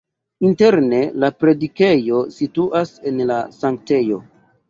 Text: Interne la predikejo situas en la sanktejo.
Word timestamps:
Interne 0.47 1.01
la 1.23 1.29
predikejo 1.41 2.23
situas 2.37 2.95
en 3.11 3.23
la 3.33 3.39
sanktejo. 3.59 4.21